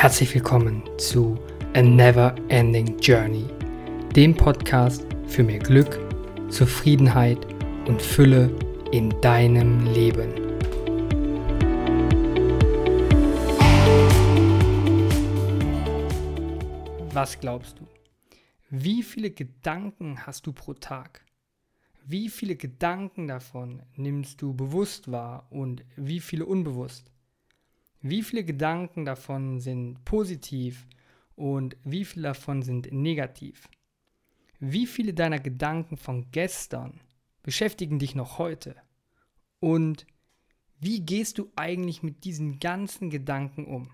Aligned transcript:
Herzlich 0.00 0.32
willkommen 0.32 0.84
zu 0.96 1.36
A 1.74 1.82
Never 1.82 2.32
Ending 2.50 3.00
Journey, 3.00 3.44
dem 4.14 4.32
Podcast 4.32 5.04
für 5.26 5.42
mehr 5.42 5.58
Glück, 5.58 5.98
Zufriedenheit 6.50 7.44
und 7.88 8.00
Fülle 8.00 8.48
in 8.92 9.10
deinem 9.20 9.84
Leben. 9.86 10.32
Was 17.12 17.40
glaubst 17.40 17.80
du? 17.80 17.88
Wie 18.70 19.02
viele 19.02 19.32
Gedanken 19.32 20.24
hast 20.24 20.46
du 20.46 20.52
pro 20.52 20.74
Tag? 20.74 21.24
Wie 22.04 22.28
viele 22.28 22.54
Gedanken 22.54 23.26
davon 23.26 23.82
nimmst 23.96 24.40
du 24.42 24.54
bewusst 24.54 25.10
wahr 25.10 25.48
und 25.50 25.84
wie 25.96 26.20
viele 26.20 26.46
unbewusst? 26.46 27.10
Wie 28.00 28.22
viele 28.22 28.44
Gedanken 28.44 29.04
davon 29.04 29.60
sind 29.60 30.04
positiv 30.04 30.86
und 31.34 31.76
wie 31.84 32.04
viele 32.04 32.28
davon 32.28 32.62
sind 32.62 32.92
negativ? 32.92 33.68
Wie 34.60 34.86
viele 34.86 35.14
deiner 35.14 35.38
Gedanken 35.38 35.96
von 35.96 36.30
gestern 36.30 37.00
beschäftigen 37.42 37.98
dich 37.98 38.14
noch 38.14 38.38
heute? 38.38 38.76
Und 39.60 40.06
wie 40.80 41.00
gehst 41.00 41.38
du 41.38 41.50
eigentlich 41.56 42.02
mit 42.02 42.24
diesen 42.24 42.60
ganzen 42.60 43.10
Gedanken 43.10 43.66
um? 43.66 43.90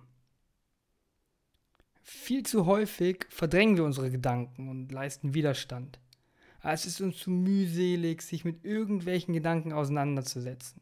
Viel 2.03 2.43
zu 2.45 2.67
häufig 2.67 3.25
verdrängen 3.31 3.77
wir 3.77 3.85
unsere 3.85 4.11
Gedanken 4.11 4.69
und 4.69 4.93
leisten 4.93 5.33
Widerstand. 5.33 5.99
Es 6.63 6.85
ist 6.87 7.01
uns 7.01 7.19
zu 7.19 7.31
mühselig, 7.31 8.23
sich 8.23 8.45
mit 8.45 8.65
irgendwelchen 8.65 9.35
Gedanken 9.35 9.73
auseinanderzusetzen. 9.73 10.81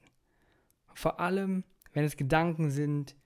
Vor 0.95 1.19
allem, 1.21 1.65
wenn 1.93 2.05
es 2.05 2.17
Gedanken 2.17 2.71
sind, 2.71 3.17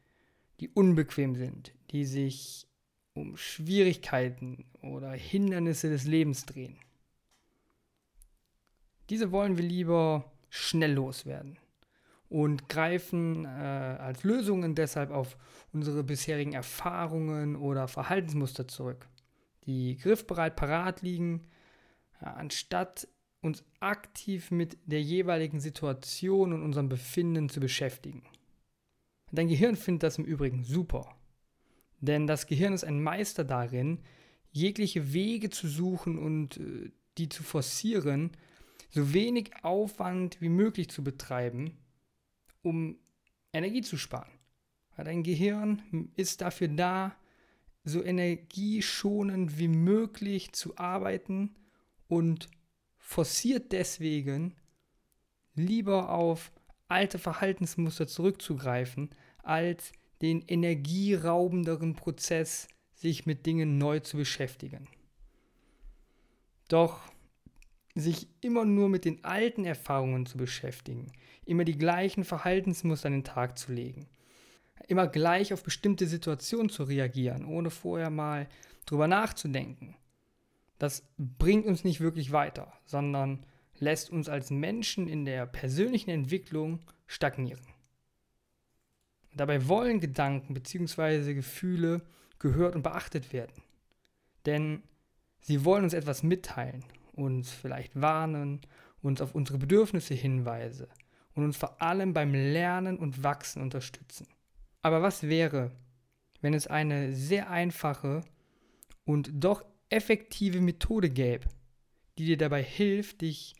die 0.61 0.69
unbequem 0.69 1.34
sind, 1.34 1.73
die 1.91 2.05
sich 2.05 2.66
um 3.15 3.37
Schwierigkeiten 3.37 4.66
oder 4.82 5.13
Hindernisse 5.13 5.88
des 5.88 6.04
Lebens 6.04 6.45
drehen. 6.45 6.79
Diese 9.09 9.32
wollen 9.32 9.57
wir 9.57 9.65
lieber 9.65 10.32
schnell 10.51 10.93
loswerden 10.93 11.59
und 12.29 12.68
greifen 12.68 13.45
äh, 13.45 13.49
als 13.49 14.24
Lösungen 14.24 14.74
deshalb 14.74 15.10
auf 15.10 15.37
unsere 15.73 16.02
bisherigen 16.02 16.55
Erfahrungen 16.55 17.57
oder 17.57 17.88
Verhaltensmuster 17.88 18.66
zurück, 18.66 19.09
die 19.65 19.96
griffbereit 19.96 20.57
parat 20.57 21.02
liegen, 21.02 21.46
äh, 22.21 22.27
anstatt 22.27 23.09
uns 23.43 23.65
aktiv 23.79 24.51
mit 24.51 24.77
der 24.87 25.02
jeweiligen 25.02 25.60
Situation 25.60 26.52
und 26.52 26.62
unserem 26.62 26.88
Befinden 26.88 27.49
zu 27.49 27.60
beschäftigen. 27.60 28.23
Dein 29.37 29.48
Gehirn 29.48 29.76
findet 29.76 30.02
das 30.02 30.18
im 30.18 30.24
Übrigen 30.24 30.65
super. 30.65 31.15
Denn 32.01 32.26
das 32.26 32.46
Gehirn 32.46 32.73
ist 32.73 32.84
ein 32.84 33.02
Meister 33.02 33.45
darin, 33.45 34.01
jegliche 34.51 35.12
Wege 35.12 35.51
zu 35.51 35.68
suchen 35.68 36.18
und 36.18 36.56
äh, 36.56 36.90
die 37.18 37.28
zu 37.28 37.43
forcieren, 37.43 38.30
so 38.90 39.12
wenig 39.12 39.52
Aufwand 39.62 40.40
wie 40.40 40.48
möglich 40.48 40.88
zu 40.88 41.04
betreiben, 41.04 41.76
um 42.62 42.98
Energie 43.52 43.82
zu 43.82 43.96
sparen. 43.96 44.30
Dein 44.96 45.23
Gehirn 45.23 46.10
ist 46.16 46.40
dafür 46.40 46.68
da, 46.68 47.15
so 47.84 48.02
energieschonend 48.02 49.59
wie 49.59 49.68
möglich 49.68 50.52
zu 50.52 50.78
arbeiten 50.78 51.54
und 52.09 52.48
forciert 52.96 53.73
deswegen 53.73 54.54
lieber 55.54 56.10
auf 56.10 56.52
alte 56.88 57.18
Verhaltensmuster 57.18 58.06
zurückzugreifen, 58.06 59.10
als 59.47 59.93
den 60.23 60.43
energieraubenderen 60.43 61.95
Prozess, 61.95 62.69
sich 62.95 63.27
mit 63.27 63.45
Dingen 63.45 63.79
neu 63.79 64.00
zu 64.00 64.16
beschäftigen. 64.16 64.89
Doch 66.69 67.01
sich 67.95 68.29
immer 68.41 68.65
nur 68.65 68.89
mit 68.89 69.05
den 69.05 69.25
alten 69.25 69.65
Erfahrungen 69.65 70.27
zu 70.27 70.39
beschäftigen, 70.39 71.12
immer 71.45 71.65
die 71.65 71.79
gleichen 71.79 72.25
Verhaltensmuster 72.25 73.06
an 73.06 73.12
den 73.12 73.25
Tag 73.25 73.59
zu 73.59 73.73
legen, 73.73 74.09
immer 74.89 75.06
gleich 75.06 75.53
auf 75.53 75.62
bestimmte 75.62 76.06
Situationen 76.06 76.69
zu 76.69 76.85
reagieren, 76.85 77.45
ohne 77.45 77.71
vorher 77.71 78.11
mal 78.11 78.49
drüber 78.87 79.09
nachzudenken, 79.09 79.97
das 80.79 81.06
bringt 81.17 81.67
uns 81.67 81.85
nicht 81.85 82.01
wirklich 82.01 82.33
weiter, 82.33 82.73
sondern 82.85 83.47
lässt 83.79 84.11
uns 84.11 84.29
als 84.29 84.51
Menschen 84.51 85.09
in 85.09 85.25
der 85.25 85.47
persönlichen 85.47 86.11
Entwicklung 86.11 86.81
stagnieren. 87.06 87.75
Dabei 89.37 89.69
wollen 89.69 90.01
Gedanken 90.01 90.55
bzw. 90.55 91.35
Gefühle 91.35 92.03
gehört 92.39 92.75
und 92.75 92.83
beachtet 92.83 93.33
werden. 93.33 93.63
Denn 94.47 94.83
sie 95.41 95.65
wollen 95.65 95.85
uns 95.85 95.93
etwas 95.93 96.23
mitteilen, 96.23 96.85
uns 97.13 97.51
vielleicht 97.51 98.01
warnen, 98.01 98.61
uns 99.03 99.21
auf 99.21 99.35
unsere 99.35 99.59
Bedürfnisse 99.59 100.15
hinweisen 100.15 100.87
und 101.35 101.45
uns 101.45 101.57
vor 101.57 101.81
allem 101.83 102.15
beim 102.15 102.33
Lernen 102.33 102.99
und 102.99 103.23
Wachsen 103.23 103.63
unterstützen. 103.63 104.27
Aber 104.83 105.03
was 105.03 105.25
wäre, 105.25 105.73
wenn 106.41 106.55
es 106.55 106.67
eine 106.67 107.15
sehr 107.15 107.51
einfache 107.51 108.23
und 109.05 109.31
doch 109.35 109.65
effektive 109.91 110.61
Methode 110.61 111.11
gäbe, 111.11 111.47
die 112.19 112.25
dir 112.25 112.39
dabei 112.39 112.63
hilft, 112.63 113.21
dich 113.21 113.55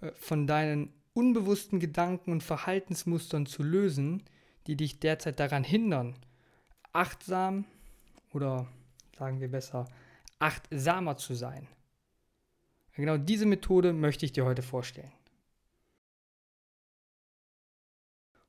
äh, 0.00 0.12
von 0.14 0.46
deinen 0.46 0.92
unbewussten 1.14 1.80
Gedanken 1.80 2.30
und 2.30 2.42
Verhaltensmustern 2.42 3.46
zu 3.46 3.62
lösen, 3.62 4.22
die 4.66 4.76
dich 4.76 4.98
derzeit 5.00 5.40
daran 5.40 5.64
hindern, 5.64 6.14
achtsam 6.92 7.64
oder 8.32 8.66
sagen 9.18 9.40
wir 9.40 9.50
besser, 9.50 9.86
achtsamer 10.38 11.16
zu 11.16 11.34
sein. 11.34 11.66
Genau 12.94 13.18
diese 13.18 13.46
Methode 13.46 13.92
möchte 13.92 14.24
ich 14.24 14.32
dir 14.32 14.44
heute 14.44 14.62
vorstellen. 14.62 15.12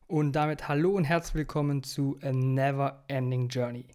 Und 0.08 0.32
damit 0.34 0.70
hallo 0.70 0.92
und 0.92 1.04
herzlich 1.04 1.36
willkommen 1.36 1.84
zu 1.84 2.18
A 2.22 2.32
Never 2.32 3.04
Ending 3.10 3.50
Journey. 3.50 3.86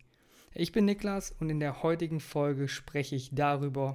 Ich 0.53 0.71
bin 0.71 0.85
Niklas 0.85 1.35
und 1.41 1.49
in 1.49 1.59
der 1.59 1.83
heutigen 1.83 2.21
Folge 2.21 2.69
spreche 2.69 3.17
ich 3.17 3.35
darüber, 3.35 3.95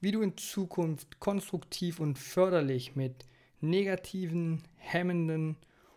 wie 0.00 0.10
du 0.10 0.22
in 0.22 0.36
Zukunft 0.36 1.20
konstruktiv 1.20 2.00
und 2.00 2.18
förderlich 2.18 2.96
mit 2.96 3.24
negativen, 3.60 4.64
hemmenden 4.78 5.56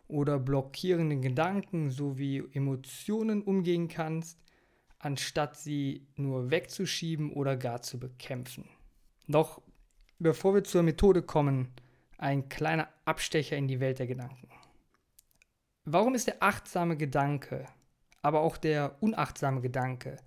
oder 0.10 0.40
blockierenden 0.40 1.22
Gedanken 1.22 1.92
sowie 1.92 2.44
Emotionen 2.52 3.42
umgehen 3.42 3.88
kannst, 3.88 4.40
anstatt 4.98 5.56
sie 5.56 6.08
nur 6.16 6.52
wegzuschieben 6.52 7.32
oder 7.32 7.56
gar 7.56 7.82
zu 7.82 8.00
bekämpfen. 8.00 8.68
Doch 9.28 9.62
bevor 10.18 10.56
wir 10.56 10.64
zur 10.64 10.84
Methode 10.84 11.22
kommen, 11.22 11.70
ein 12.18 12.50
kleiner 12.50 12.90
Abstecher 13.06 13.56
in 13.56 13.68
die 13.68 13.80
Welt 13.80 14.00
der 14.00 14.08
Gedanken. 14.08 14.50
Warum 15.86 16.16
ist 16.16 16.28
der 16.28 16.44
achtsame 16.44 16.98
Gedanke, 16.98 17.66
aber 18.22 18.42
auch 18.42 18.58
der 18.58 19.02
unachtsame 19.02 19.62
Gedanke 19.62 20.18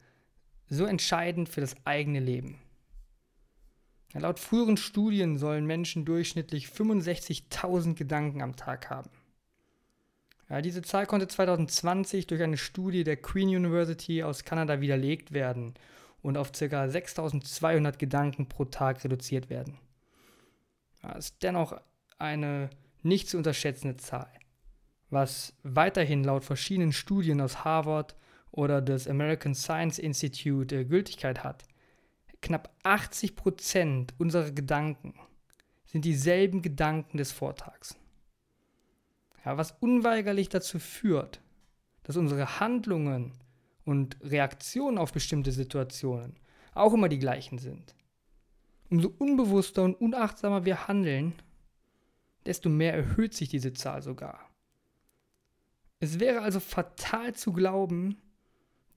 so 0.69 0.87
entscheidend 0.87 1.49
für 1.49 1.61
das 1.61 1.77
eigene 1.85 2.21
Leben? 2.21 2.59
Laut 4.15 4.39
früheren 4.39 4.77
Studien 4.77 5.39
sollen 5.39 5.67
Menschen 5.67 6.05
durchschnittlich 6.05 6.67
65.000 6.67 7.95
Gedanken 7.95 8.43
am 8.43 8.57
Tag 8.57 8.91
haben. 8.91 9.11
Ja, 10.53 10.61
diese 10.61 10.83
Zahl 10.83 11.07
konnte 11.07 11.29
2020 11.29 12.27
durch 12.27 12.43
eine 12.43 12.59
Studie 12.59 13.05
der 13.05 13.17
Queen 13.17 13.49
University 13.49 14.23
aus 14.23 14.45
Kanada 14.45 14.83
widerlegt 14.83 15.33
werden 15.33 15.73
und 16.21 16.37
auf 16.37 16.53
ca. 16.53 16.85
6.200 16.85 17.97
Gedanken 17.97 18.51
pro 18.51 18.67
Tag 18.67 19.03
reduziert 19.03 19.49
werden. 19.49 19.79
Das 21.01 21.31
ist 21.31 21.43
dennoch 21.43 21.81
eine 22.19 22.69
nicht 23.03 23.31
zu 23.31 23.39
unterschätzende 23.39 23.97
Zahl, 23.97 24.31
was 25.09 25.55
weiterhin 25.63 26.23
laut 26.23 26.45
verschiedenen 26.45 26.93
Studien 26.93 27.41
aus 27.41 27.65
Harvard 27.65 28.15
oder 28.51 28.83
des 28.83 29.09
American 29.09 29.55
Science 29.55 29.99
Institute 29.99 30.77
äh, 30.77 30.85
Gültigkeit 30.85 31.43
hat 31.43 31.65
knapp 32.43 32.75
80 32.83 33.37
Prozent 33.37 34.15
unserer 34.19 34.51
Gedanken 34.51 35.15
sind 35.87 36.05
dieselben 36.05 36.61
Gedanken 36.61 37.17
des 37.17 37.33
Vortags. 37.33 37.97
Ja, 39.45 39.57
was 39.57 39.73
unweigerlich 39.81 40.49
dazu 40.49 40.79
führt, 40.79 41.41
dass 42.05 42.17
unsere 42.17 42.61
Handlungen 42.61 43.33
und 43.85 44.17
Reaktionen 44.23 44.99
auf 44.99 45.13
bestimmte 45.13 45.53
Situationen 45.53 46.37
auch 46.75 46.95
immer 46.95 47.09
die 47.09 47.19
gleichen 47.19 47.59
sind. 47.59 47.95
Umso 48.89 49.13
unbewusster 49.19 49.83
und 49.83 49.95
unachtsamer 49.95 50.65
wir 50.65 50.87
handeln, 50.87 51.35
desto 52.47 52.69
mehr 52.69 52.95
erhöht 52.95 53.35
sich 53.35 53.49
diese 53.49 53.73
Zahl 53.73 54.03
sogar. 54.03 54.51
Es 56.01 56.21
wäre 56.21 56.43
also 56.43 56.61
fatal 56.61 57.35
zu 57.35 57.53
glauben, 57.53 58.19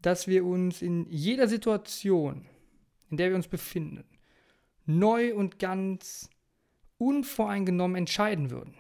dass 0.01 0.27
wir 0.27 0.45
uns 0.45 0.81
in 0.81 1.09
jeder 1.09 1.47
Situation 1.47 2.47
in 3.09 3.17
der 3.17 3.29
wir 3.29 3.35
uns 3.35 3.47
befinden, 3.47 4.03
neu 4.85 5.33
und 5.35 5.59
ganz 5.59 6.29
unvoreingenommen 6.97 7.95
entscheiden 7.95 8.51
würden. 8.51 8.75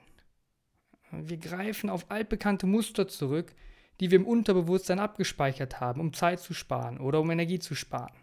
Wir 1.23 1.37
greifen 1.37 1.89
auf 1.89 2.09
altbekannte 2.09 2.67
Muster 2.67 3.07
zurück, 3.07 3.53
die 3.99 4.11
wir 4.11 4.19
im 4.19 4.27
Unterbewusstsein 4.27 4.99
abgespeichert 4.99 5.79
haben, 5.79 6.01
um 6.01 6.13
Zeit 6.13 6.39
zu 6.39 6.53
sparen 6.53 6.99
oder 6.99 7.21
um 7.21 7.31
Energie 7.31 7.59
zu 7.59 7.75
sparen. 7.75 8.13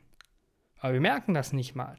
Aber 0.79 0.93
wir 0.95 1.01
merken 1.01 1.35
das 1.35 1.53
nicht 1.53 1.75
mal. 1.75 1.97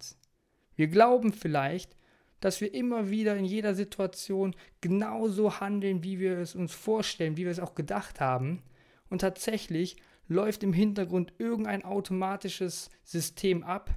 Wir 0.75 0.87
glauben 0.87 1.33
vielleicht, 1.33 1.95
dass 2.39 2.59
wir 2.59 2.73
immer 2.73 3.09
wieder 3.09 3.37
in 3.37 3.45
jeder 3.45 3.73
Situation 3.73 4.55
genauso 4.81 5.61
handeln, 5.61 6.03
wie 6.03 6.19
wir 6.19 6.39
es 6.39 6.55
uns 6.55 6.73
vorstellen, 6.73 7.37
wie 7.37 7.45
wir 7.45 7.51
es 7.51 7.59
auch 7.59 7.75
gedacht 7.75 8.19
haben. 8.19 8.61
Und 9.09 9.19
tatsächlich 9.19 9.95
läuft 10.27 10.63
im 10.63 10.73
Hintergrund 10.73 11.33
irgendein 11.37 11.85
automatisches 11.85 12.89
System 13.03 13.63
ab, 13.63 13.91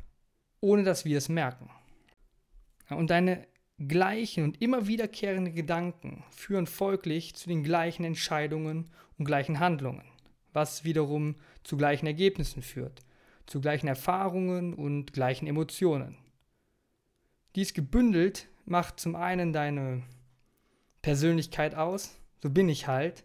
ohne 0.60 0.84
dass 0.84 1.04
wir 1.04 1.18
es 1.18 1.28
merken. 1.28 1.70
Und 2.88 3.10
deine 3.10 3.46
gleichen 3.78 4.44
und 4.44 4.62
immer 4.62 4.86
wiederkehrenden 4.86 5.54
Gedanken 5.54 6.24
führen 6.30 6.66
folglich 6.66 7.34
zu 7.34 7.48
den 7.48 7.62
gleichen 7.62 8.04
Entscheidungen 8.04 8.90
und 9.18 9.26
gleichen 9.26 9.60
Handlungen, 9.60 10.04
was 10.52 10.84
wiederum 10.84 11.36
zu 11.62 11.76
gleichen 11.76 12.06
Ergebnissen 12.06 12.62
führt, 12.62 13.02
zu 13.46 13.60
gleichen 13.60 13.88
Erfahrungen 13.88 14.74
und 14.74 15.12
gleichen 15.12 15.46
Emotionen. 15.46 16.16
Dies 17.54 17.74
gebündelt 17.74 18.48
macht 18.64 18.98
zum 18.98 19.14
einen 19.14 19.52
deine 19.52 20.02
Persönlichkeit 21.02 21.74
aus, 21.74 22.18
so 22.42 22.50
bin 22.50 22.68
ich 22.68 22.86
halt, 22.86 23.24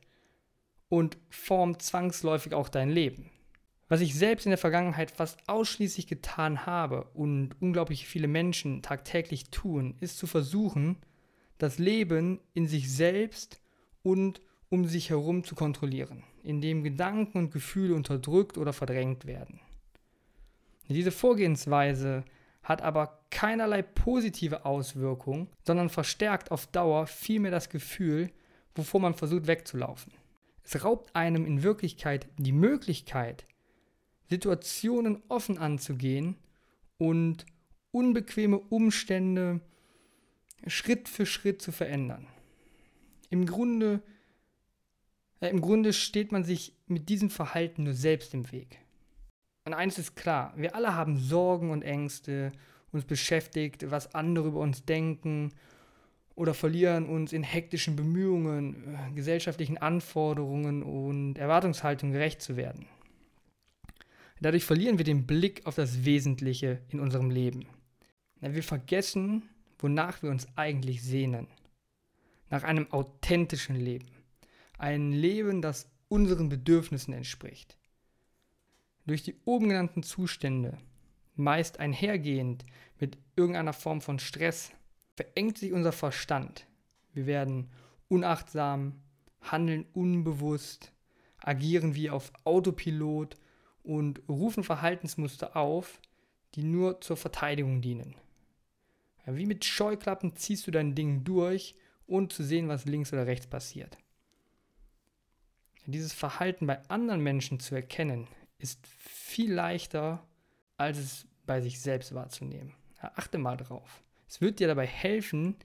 und 0.89 1.17
formt 1.29 1.81
zwangsläufig 1.81 2.53
auch 2.53 2.69
dein 2.69 2.89
Leben. 2.89 3.31
Was 3.91 3.99
ich 3.99 4.15
selbst 4.15 4.45
in 4.45 4.51
der 4.51 4.57
Vergangenheit 4.57 5.11
fast 5.11 5.37
ausschließlich 5.49 6.07
getan 6.07 6.65
habe 6.65 7.09
und 7.13 7.61
unglaublich 7.61 8.07
viele 8.07 8.29
Menschen 8.29 8.81
tagtäglich 8.81 9.49
tun, 9.49 9.95
ist 9.99 10.17
zu 10.17 10.27
versuchen, 10.27 10.95
das 11.57 11.77
Leben 11.77 12.39
in 12.53 12.69
sich 12.69 12.89
selbst 12.89 13.59
und 14.01 14.39
um 14.69 14.85
sich 14.85 15.09
herum 15.09 15.43
zu 15.43 15.55
kontrollieren, 15.55 16.23
indem 16.41 16.85
Gedanken 16.85 17.37
und 17.37 17.51
Gefühle 17.51 17.93
unterdrückt 17.93 18.57
oder 18.57 18.71
verdrängt 18.71 19.25
werden. 19.25 19.59
Diese 20.87 21.11
Vorgehensweise 21.11 22.23
hat 22.63 22.81
aber 22.81 23.25
keinerlei 23.29 23.81
positive 23.81 24.63
Auswirkung, 24.63 25.49
sondern 25.67 25.89
verstärkt 25.89 26.49
auf 26.51 26.65
Dauer 26.65 27.07
vielmehr 27.07 27.51
das 27.51 27.69
Gefühl, 27.69 28.31
wovor 28.73 29.01
man 29.01 29.15
versucht 29.15 29.47
wegzulaufen. 29.47 30.13
Es 30.63 30.81
raubt 30.81 31.13
einem 31.13 31.45
in 31.45 31.61
Wirklichkeit 31.61 32.29
die 32.37 32.53
Möglichkeit, 32.53 33.43
Situationen 34.31 35.21
offen 35.27 35.57
anzugehen 35.57 36.37
und 36.97 37.45
unbequeme 37.91 38.57
Umstände 38.57 39.59
Schritt 40.67 41.09
für 41.09 41.25
Schritt 41.25 41.61
zu 41.61 41.73
verändern. 41.73 42.27
Im 43.29 43.45
Grunde, 43.45 44.01
äh, 45.41 45.49
im 45.49 45.59
Grunde 45.59 45.91
steht 45.91 46.31
man 46.31 46.45
sich 46.45 46.77
mit 46.87 47.09
diesem 47.09 47.29
Verhalten 47.29 47.83
nur 47.83 47.93
selbst 47.93 48.33
im 48.33 48.49
Weg. 48.53 48.79
Und 49.65 49.73
eines 49.73 49.97
ist 49.97 50.15
klar, 50.15 50.53
wir 50.55 50.75
alle 50.75 50.95
haben 50.95 51.17
Sorgen 51.17 51.69
und 51.69 51.81
Ängste, 51.81 52.53
uns 52.93 53.03
beschäftigt, 53.03 53.91
was 53.91 54.15
andere 54.15 54.47
über 54.47 54.59
uns 54.59 54.85
denken 54.85 55.51
oder 56.35 56.53
verlieren 56.53 57.05
uns 57.05 57.33
in 57.33 57.43
hektischen 57.43 57.97
Bemühungen, 57.97 58.95
äh, 58.95 59.11
gesellschaftlichen 59.13 59.77
Anforderungen 59.77 60.83
und 60.83 61.37
Erwartungshaltungen 61.37 62.13
gerecht 62.13 62.41
zu 62.41 62.55
werden. 62.55 62.87
Dadurch 64.41 64.65
verlieren 64.65 64.97
wir 64.97 65.05
den 65.05 65.27
Blick 65.27 65.65
auf 65.67 65.75
das 65.75 66.03
Wesentliche 66.03 66.81
in 66.89 66.99
unserem 66.99 67.29
Leben. 67.29 67.67
Wir 68.39 68.63
vergessen, 68.63 69.43
wonach 69.77 70.23
wir 70.23 70.31
uns 70.31 70.47
eigentlich 70.55 71.03
sehnen. 71.03 71.47
Nach 72.49 72.63
einem 72.63 72.91
authentischen 72.91 73.75
Leben. 73.75 74.07
Ein 74.79 75.11
Leben, 75.11 75.61
das 75.61 75.87
unseren 76.07 76.49
Bedürfnissen 76.49 77.13
entspricht. 77.13 77.77
Durch 79.05 79.21
die 79.21 79.35
oben 79.45 79.69
genannten 79.69 80.01
Zustände, 80.01 80.77
meist 81.35 81.79
einhergehend 81.79 82.65
mit 82.99 83.19
irgendeiner 83.35 83.73
Form 83.73 84.01
von 84.01 84.17
Stress, 84.17 84.71
verengt 85.15 85.59
sich 85.59 85.71
unser 85.71 85.91
Verstand. 85.91 86.65
Wir 87.13 87.27
werden 87.27 87.69
unachtsam, 88.07 89.01
handeln 89.39 89.85
unbewusst, 89.93 90.91
agieren 91.37 91.93
wie 91.93 92.09
auf 92.09 92.33
Autopilot 92.43 93.37
und 93.83 94.21
rufen 94.27 94.63
Verhaltensmuster 94.63 95.55
auf, 95.55 95.99
die 96.55 96.63
nur 96.63 97.01
zur 97.01 97.17
Verteidigung 97.17 97.81
dienen. 97.81 98.15
Wie 99.25 99.45
mit 99.45 99.65
Scheuklappen 99.65 100.35
ziehst 100.35 100.67
du 100.67 100.71
dein 100.71 100.95
Ding 100.95 101.23
durch, 101.23 101.75
ohne 102.07 102.27
zu 102.27 102.43
sehen, 102.43 102.67
was 102.67 102.85
links 102.85 103.13
oder 103.13 103.27
rechts 103.27 103.47
passiert. 103.47 103.97
Dieses 105.85 106.13
Verhalten 106.13 106.67
bei 106.67 106.81
anderen 106.89 107.21
Menschen 107.21 107.59
zu 107.59 107.75
erkennen, 107.75 108.27
ist 108.57 108.85
viel 108.85 109.53
leichter, 109.53 110.25
als 110.77 110.97
es 110.97 111.27
bei 111.45 111.61
sich 111.61 111.79
selbst 111.79 112.13
wahrzunehmen. 112.13 112.73
achte 112.99 113.37
mal 113.37 113.57
drauf. 113.57 114.03
Es 114.27 114.41
wird 114.41 114.59
dir 114.59 114.67
dabei 114.67 114.85
helfen, 114.85 115.55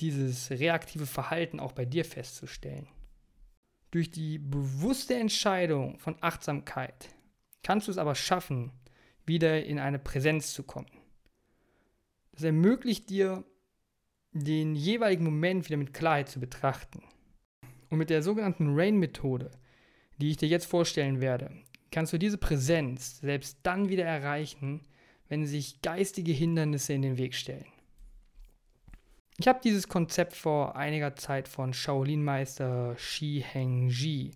dieses 0.00 0.50
reaktive 0.50 1.06
Verhalten 1.06 1.60
auch 1.60 1.72
bei 1.72 1.84
dir 1.84 2.04
festzustellen. 2.04 2.88
Durch 3.90 4.10
die 4.10 4.38
bewusste 4.38 5.14
Entscheidung 5.14 5.98
von 5.98 6.16
Achtsamkeit 6.20 7.08
kannst 7.64 7.88
du 7.88 7.90
es 7.90 7.98
aber 7.98 8.14
schaffen, 8.14 8.70
wieder 9.26 9.64
in 9.64 9.80
eine 9.80 9.98
Präsenz 9.98 10.52
zu 10.52 10.62
kommen. 10.62 10.86
Das 12.32 12.44
ermöglicht 12.44 13.10
dir, 13.10 13.44
den 14.32 14.74
jeweiligen 14.74 15.24
Moment 15.24 15.66
wieder 15.66 15.76
mit 15.76 15.94
Klarheit 15.94 16.28
zu 16.28 16.40
betrachten. 16.40 17.02
Und 17.90 17.98
mit 17.98 18.10
der 18.10 18.22
sogenannten 18.22 18.74
Rain-Methode, 18.74 19.50
die 20.18 20.30
ich 20.30 20.36
dir 20.36 20.48
jetzt 20.48 20.66
vorstellen 20.66 21.20
werde, 21.20 21.50
kannst 21.90 22.12
du 22.12 22.18
diese 22.18 22.38
Präsenz 22.38 23.20
selbst 23.20 23.58
dann 23.62 23.88
wieder 23.88 24.04
erreichen, 24.04 24.84
wenn 25.28 25.46
sich 25.46 25.80
geistige 25.80 26.32
Hindernisse 26.32 26.92
in 26.92 27.02
den 27.02 27.18
Weg 27.18 27.34
stellen. 27.34 27.66
Ich 29.38 29.48
habe 29.48 29.60
dieses 29.62 29.88
Konzept 29.88 30.34
vor 30.34 30.76
einiger 30.76 31.16
Zeit 31.16 31.48
von 31.48 31.72
Shaolin-Meister 31.72 32.96
Shi 32.98 33.44
Heng-ji, 33.46 34.32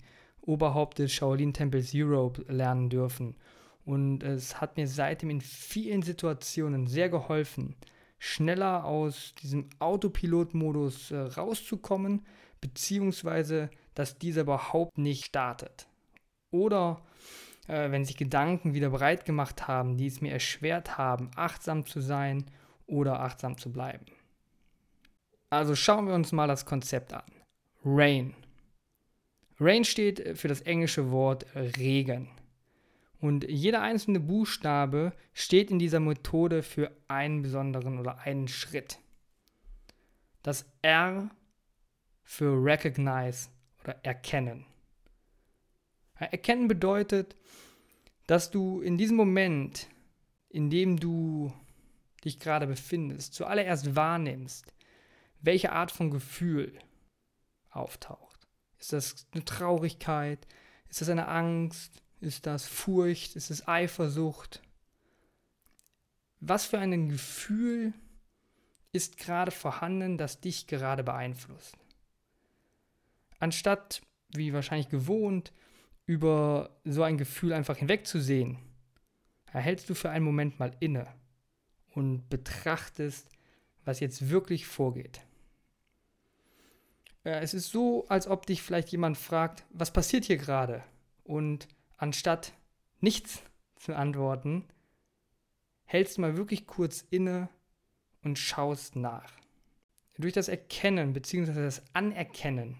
Oberhaupt 0.49 0.99
des 0.99 1.13
Shaolin-Tempels 1.13 1.93
Europe, 1.95 2.43
lernen 2.49 2.89
dürfen. 2.89 3.37
Und 3.85 4.23
es 4.23 4.61
hat 4.61 4.77
mir 4.77 4.89
seitdem 4.89 5.31
in 5.31 5.41
vielen 5.41 6.03
Situationen 6.03 6.87
sehr 6.87 7.11
geholfen, 7.11 7.77
schneller 8.19 8.85
aus 8.85 9.35
diesem 9.43 9.69
Autopilot-Modus 9.79 11.11
äh, 11.11 11.19
rauszukommen, 11.19 12.25
beziehungsweise 12.61 13.71
dass 13.95 14.19
dieser 14.19 14.43
überhaupt 14.43 14.97
nicht 14.97 15.27
startet. 15.27 15.87
Oder 16.51 17.03
äh, 17.67 17.91
wenn 17.91 18.05
sich 18.05 18.17
Gedanken 18.17 18.75
wieder 18.75 18.91
bereit 18.91 19.25
gemacht 19.25 19.69
haben, 19.69 19.97
die 19.97 20.07
es 20.07 20.21
mir 20.21 20.33
erschwert 20.33 20.97
haben, 20.97 21.31
achtsam 21.37 21.85
zu 21.85 22.01
sein 22.01 22.47
oder 22.87 23.21
achtsam 23.21 23.59
zu 23.59 23.71
bleiben. 23.71 24.07
Also 25.51 25.75
schauen 25.75 26.07
wir 26.07 26.15
uns 26.15 26.33
mal 26.33 26.49
das 26.49 26.65
Konzept 26.65 27.13
an. 27.13 27.23
Rain. 27.85 28.35
Rain 29.61 29.85
steht 29.85 30.39
für 30.39 30.49
das 30.49 30.61
englische 30.61 31.11
Wort 31.11 31.47
Regen. 31.55 32.29
Und 33.21 33.45
jeder 33.49 33.83
einzelne 33.83 34.21
Buchstabe 34.21 35.13
steht 35.33 35.71
in 35.71 35.79
dieser 35.79 35.99
Methode 35.99 36.63
für 36.63 36.93
einen 37.09 37.43
besonderen 37.43 37.99
oder 37.99 38.19
einen 38.21 38.47
Schritt. 38.47 38.99
Das 40.43 40.65
R 40.83 41.29
für 42.23 42.65
Recognize 42.65 43.49
oder 43.83 43.97
Erkennen. 44.05 44.65
Erkennen 46.15 46.69
bedeutet, 46.69 47.37
dass 48.27 48.51
du 48.51 48.81
in 48.81 48.99
diesem 48.99 49.17
Moment, 49.17 49.89
in 50.49 50.71
dem 50.71 50.99
du 50.99 51.53
dich 52.25 52.39
gerade 52.39 52.67
befindest, 52.67 53.35
zuallererst 53.35 53.97
wahrnimmst, 53.97 54.73
welche 55.41 55.73
Art 55.73 55.91
von 55.91 56.11
Gefühl 56.11 56.79
auftaucht. 57.71 58.28
Ist 58.79 58.93
das 58.93 59.27
eine 59.33 59.45
Traurigkeit? 59.45 60.47
Ist 60.89 61.01
das 61.01 61.09
eine 61.09 61.29
Angst? 61.29 62.03
Ist 62.21 62.47
das 62.47 62.67
Furcht? 62.67 63.37
Ist 63.37 63.51
es 63.51 63.67
Eifersucht? 63.67 64.63
Was 66.41 66.67
für 66.67 66.79
ein 66.79 67.09
Gefühl 67.09 67.93
ist 68.93 69.19
gerade 69.19 69.51
vorhanden, 69.51 70.19
das 70.19 70.41
dich 70.41 70.67
gerade 70.67 71.03
beeinflusst? 71.03 71.77
Anstatt, 73.39 74.03
wie 74.31 74.53
wahrscheinlich 74.53 74.89
gewohnt, 74.89 75.53
über 76.07 76.81
so 76.85 77.03
ein 77.03 77.19
Gefühl 77.19 77.53
einfach 77.53 77.77
hinwegzusehen, 77.77 78.59
erhältst 79.53 79.91
du 79.91 79.95
für 79.95 80.11
einen 80.11 80.25
Moment 80.25 80.59
mal 80.59 80.75
inne 80.81 81.07
und 81.95 82.29
betrachtest, 82.29 83.29
was 83.85 84.01
jetzt 84.01 84.31
wirklich 84.31 84.67
vorgeht. 84.67 85.21
Äh, 87.29 87.41
es 87.41 87.55
ist 87.55 87.71
so, 87.71 88.07
als 88.09 88.27
ob 88.27 88.47
dich 88.47 88.63
vielleicht 88.63 88.89
jemand 88.89 89.19
fragt, 89.19 89.65
was 89.71 89.93
passiert 89.93 90.25
hier 90.25 90.39
gerade? 90.39 90.83
Und 91.25 91.69
anstatt 91.97 92.53
nichts 93.01 93.43
zu 93.77 93.95
antworten, 93.95 94.65
hältst 95.85 96.17
du 96.17 96.23
mal 96.23 96.37
wirklich 96.37 96.67
kurz 96.67 97.05
inne 97.11 97.49
und 98.23 98.39
schaust 98.39 98.97
nach. 98.97 99.31
Durch 100.17 100.33
das 100.33 100.49
Erkennen 100.49 101.13
bzw. 101.13 101.53
das 101.53 101.83
Anerkennen 101.93 102.77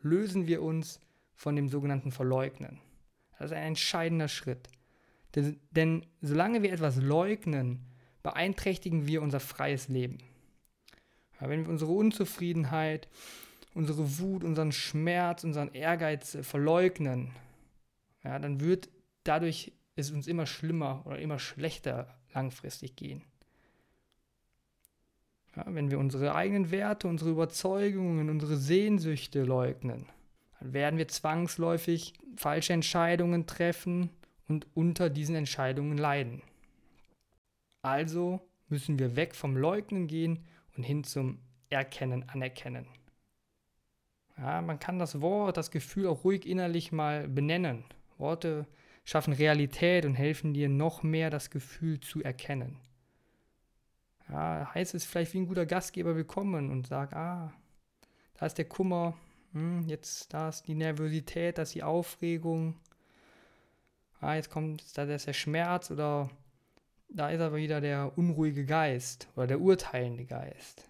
lösen 0.00 0.46
wir 0.46 0.62
uns 0.62 0.98
von 1.34 1.54
dem 1.54 1.68
sogenannten 1.68 2.10
Verleugnen. 2.10 2.80
Das 3.38 3.50
ist 3.50 3.56
ein 3.56 3.68
entscheidender 3.68 4.28
Schritt. 4.28 4.68
Denn, 5.34 5.60
denn 5.70 6.06
solange 6.20 6.62
wir 6.62 6.72
etwas 6.72 6.96
leugnen, 6.96 7.86
beeinträchtigen 8.22 9.06
wir 9.06 9.22
unser 9.22 9.40
freies 9.40 9.88
Leben. 9.88 10.18
Ja, 11.40 11.48
wenn 11.48 11.64
wir 11.64 11.70
unsere 11.70 11.92
Unzufriedenheit, 11.92 13.08
unsere 13.74 14.18
Wut, 14.18 14.44
unseren 14.44 14.72
Schmerz, 14.72 15.44
unseren 15.44 15.72
Ehrgeiz 15.72 16.34
äh, 16.34 16.42
verleugnen, 16.42 17.30
ja, 18.24 18.38
dann 18.38 18.60
wird 18.60 18.88
dadurch 19.24 19.72
es 19.96 20.10
uns 20.10 20.26
immer 20.26 20.46
schlimmer 20.46 21.02
oder 21.06 21.18
immer 21.18 21.38
schlechter 21.38 22.18
langfristig 22.32 22.96
gehen. 22.96 23.22
Ja, 25.56 25.64
wenn 25.68 25.90
wir 25.90 25.98
unsere 25.98 26.34
eigenen 26.34 26.70
Werte, 26.70 27.08
unsere 27.08 27.30
Überzeugungen, 27.30 28.30
unsere 28.30 28.56
Sehnsüchte 28.56 29.42
leugnen, 29.42 30.06
dann 30.60 30.72
werden 30.72 30.98
wir 30.98 31.08
zwangsläufig 31.08 32.14
falsche 32.36 32.72
Entscheidungen 32.72 33.46
treffen 33.46 34.10
und 34.48 34.66
unter 34.74 35.10
diesen 35.10 35.34
Entscheidungen 35.34 35.98
leiden. 35.98 36.42
Also 37.82 38.40
müssen 38.68 38.98
wir 38.98 39.16
weg 39.16 39.34
vom 39.34 39.56
Leugnen 39.56 40.06
gehen 40.06 40.44
und 40.76 40.84
hin 40.84 41.02
zum 41.02 41.38
Erkennen, 41.68 42.28
Anerkennen. 42.28 42.86
Ja, 44.40 44.62
man 44.62 44.78
kann 44.78 44.98
das 44.98 45.20
Wort, 45.20 45.58
das 45.58 45.70
Gefühl 45.70 46.06
auch 46.06 46.24
ruhig 46.24 46.46
innerlich 46.46 46.92
mal 46.92 47.28
benennen. 47.28 47.84
Worte 48.16 48.66
schaffen 49.04 49.34
Realität 49.34 50.06
und 50.06 50.14
helfen 50.14 50.54
dir 50.54 50.68
noch 50.68 51.02
mehr 51.02 51.28
das 51.28 51.50
Gefühl 51.50 52.00
zu 52.00 52.22
erkennen. 52.22 52.78
Ja, 54.30 54.70
heißt 54.72 54.94
es 54.94 55.04
vielleicht 55.04 55.34
wie 55.34 55.40
ein 55.40 55.46
guter 55.46 55.66
Gastgeber 55.66 56.16
willkommen 56.16 56.70
und 56.70 56.86
sag, 56.86 57.14
ah, 57.14 57.52
da 58.34 58.46
ist 58.46 58.56
der 58.56 58.64
Kummer, 58.64 59.14
hm, 59.52 59.86
jetzt 59.88 60.32
da 60.32 60.48
ist 60.48 60.66
die 60.66 60.74
Nervosität, 60.74 61.58
da 61.58 61.62
ist 61.62 61.74
die 61.74 61.82
Aufregung, 61.82 62.76
ah, 64.20 64.36
jetzt 64.36 64.48
kommt, 64.48 64.96
da 64.96 65.02
ist 65.02 65.26
der 65.26 65.32
Schmerz 65.34 65.90
oder 65.90 66.30
da 67.10 67.28
ist 67.30 67.40
aber 67.40 67.56
wieder 67.56 67.80
der 67.82 68.16
unruhige 68.16 68.64
Geist 68.64 69.28
oder 69.36 69.48
der 69.48 69.60
urteilende 69.60 70.24
Geist. 70.24 70.89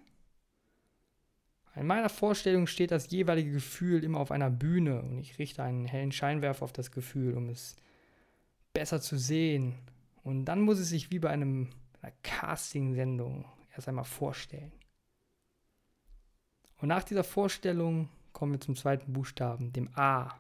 In 1.77 1.87
meiner 1.87 2.09
Vorstellung 2.09 2.67
steht 2.67 2.91
das 2.91 3.11
jeweilige 3.11 3.53
Gefühl 3.53 4.03
immer 4.03 4.19
auf 4.19 4.33
einer 4.33 4.51
Bühne 4.51 5.03
und 5.03 5.19
ich 5.19 5.39
richte 5.39 5.63
einen 5.63 5.87
hellen 5.87 6.13
Scheinwerfer 6.13 6.65
auf 6.65 6.73
das 6.73 6.91
Gefühl, 6.91 7.35
um 7.37 7.49
es 7.49 7.77
besser 8.73 9.01
zu 9.01 9.17
sehen. 9.17 9.75
Und 10.23 10.47
dann 10.47 10.61
muss 10.61 10.79
es 10.79 10.89
sich 10.89 11.11
wie 11.11 11.21
bei 11.21 11.31
einem, 11.31 11.71
einer 12.03 12.13
Casting-Sendung 12.23 13.45
erst 13.75 13.89
einmal 13.89 14.05
vorstellen. 14.05 14.73
Und 16.79 16.89
nach 16.89 17.05
dieser 17.05 17.25
Vorstellung 17.25 18.09
kommen 18.33 18.53
wir 18.53 18.61
zum 18.61 18.75
zweiten 18.75 19.13
Buchstaben, 19.13 19.73
dem 19.73 19.91
A 19.97 20.39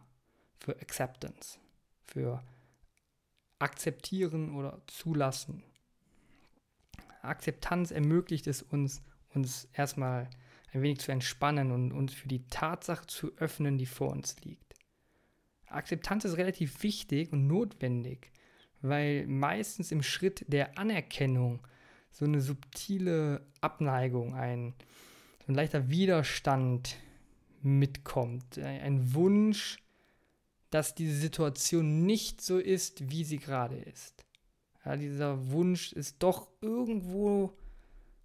für 0.58 0.72
Acceptance, 0.80 1.58
für 2.06 2.42
akzeptieren 3.58 4.56
oder 4.56 4.80
zulassen. 4.86 5.62
Akzeptanz 7.22 7.90
ermöglicht 7.90 8.46
es 8.46 8.62
uns, 8.62 9.02
uns 9.34 9.68
erstmal 9.72 10.28
ein 10.72 10.82
wenig 10.82 11.00
zu 11.00 11.12
entspannen 11.12 11.72
und 11.72 11.92
uns 11.92 12.12
für 12.14 12.28
die 12.28 12.46
Tatsache 12.46 13.06
zu 13.06 13.32
öffnen, 13.36 13.78
die 13.78 13.86
vor 13.86 14.10
uns 14.10 14.36
liegt. 14.44 14.74
Akzeptanz 15.66 16.24
ist 16.24 16.36
relativ 16.36 16.82
wichtig 16.82 17.32
und 17.32 17.46
notwendig, 17.46 18.32
weil 18.82 19.26
meistens 19.26 19.92
im 19.92 20.02
Schritt 20.02 20.44
der 20.48 20.78
Anerkennung 20.78 21.66
so 22.10 22.24
eine 22.24 22.40
subtile 22.40 23.46
Abneigung, 23.60 24.34
ein, 24.34 24.74
so 25.46 25.52
ein 25.52 25.54
leichter 25.54 25.90
Widerstand 25.90 26.96
mitkommt, 27.62 28.58
ein 28.58 29.14
Wunsch, 29.14 29.78
dass 30.70 30.94
diese 30.94 31.16
Situation 31.16 32.04
nicht 32.04 32.40
so 32.40 32.58
ist, 32.58 33.10
wie 33.10 33.24
sie 33.24 33.38
gerade 33.38 33.76
ist. 33.76 34.24
Ja, 34.84 34.96
dieser 34.96 35.50
Wunsch 35.50 35.92
ist 35.92 36.22
doch 36.22 36.48
irgendwo 36.60 37.56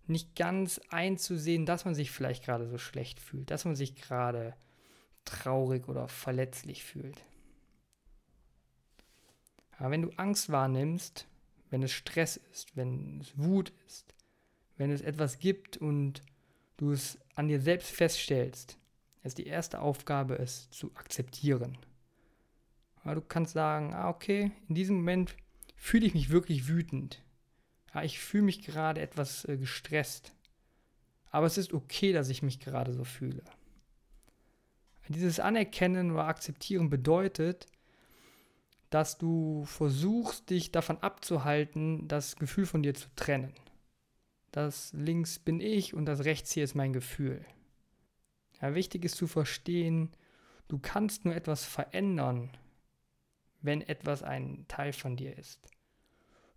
nicht 0.08 0.36
ganz 0.36 0.80
einzusehen, 0.90 1.66
dass 1.66 1.86
man 1.86 1.96
sich 1.96 2.12
vielleicht 2.12 2.44
gerade 2.44 2.68
so 2.68 2.78
schlecht 2.78 3.20
fühlt, 3.20 3.52
dass 3.52 3.66
man 3.66 3.76
sich 3.76 3.96
gerade 3.96 4.56
traurig 5.26 5.88
oder 5.88 6.08
verletzlich 6.08 6.84
fühlt. 6.84 7.22
Aber 9.78 9.92
wenn 9.92 10.04
du 10.04 10.12
Angst 10.18 10.52
wahrnimmst, 10.52 11.28
wenn 11.70 11.84
es 11.84 11.92
Stress 11.92 12.38
ist, 12.52 12.78
wenn 12.78 13.20
es 13.20 13.38
Wut 13.38 13.74
ist, 13.88 14.14
wenn 14.78 14.92
es 14.92 15.02
etwas 15.02 15.40
gibt 15.40 15.78
und 15.78 16.22
du 16.78 16.92
es 16.92 17.18
an 17.36 17.48
dir 17.48 17.60
selbst 17.60 17.92
feststellst, 17.92 18.78
ist 19.24 19.38
die 19.38 19.48
erste 19.48 19.82
Aufgabe, 19.82 20.38
es 20.38 20.70
zu 20.70 20.92
akzeptieren. 20.96 21.78
Aber 23.04 23.16
du 23.16 23.22
kannst 23.22 23.54
sagen, 23.54 23.94
ah, 23.94 24.10
okay, 24.10 24.52
in 24.68 24.76
diesem 24.76 24.98
Moment 24.98 25.36
fühle 25.76 26.06
ich 26.06 26.14
mich 26.14 26.30
wirklich 26.30 26.68
wütend. 26.68 27.22
Ja, 27.96 28.04
ich 28.04 28.20
fühle 28.20 28.44
mich 28.44 28.62
gerade 28.62 29.02
etwas 29.02 29.46
äh, 29.46 29.56
gestresst. 29.56 30.34
Aber 31.32 31.46
es 31.46 31.58
ist 31.58 31.74
okay, 31.74 32.12
dass 32.12 32.28
ich 32.28 32.44
mich 32.44 32.60
gerade 32.60 32.92
so 32.94 33.06
fühle. 33.06 33.42
Dieses 35.08 35.40
Anerkennen 35.40 36.12
oder 36.12 36.26
Akzeptieren 36.26 36.90
bedeutet, 36.90 37.68
dass 38.90 39.18
du 39.18 39.64
versuchst, 39.66 40.50
dich 40.50 40.72
davon 40.72 40.98
abzuhalten, 40.98 42.08
das 42.08 42.36
Gefühl 42.36 42.66
von 42.66 42.84
dir 42.84 42.96
zu 42.96 43.08
trennen. 43.16 43.54
Das 44.52 44.92
links 44.94 45.40
bin 45.40 45.62
ich 45.62 45.94
und 45.94 46.06
das 46.06 46.26
rechts 46.26 46.52
hier 46.52 46.64
ist 46.66 46.76
mein 46.76 46.92
Gefühl. 46.92 47.46
Ja, 48.62 48.76
wichtig 48.76 49.06
ist 49.06 49.16
zu 49.16 49.28
verstehen, 49.28 50.12
du 50.68 50.80
kannst 50.80 51.24
nur 51.24 51.36
etwas 51.36 51.64
verändern, 51.64 52.50
wenn 53.62 53.82
etwas 53.82 54.22
ein 54.22 54.66
Teil 54.68 54.92
von 54.92 55.16
dir 55.16 55.38
ist. 55.38 55.75